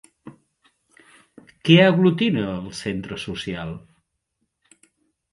[1.67, 3.75] Què aglutina el centre social?